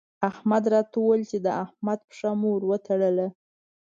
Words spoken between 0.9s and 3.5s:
وويل چې د احمد پښه مو ور وتړله.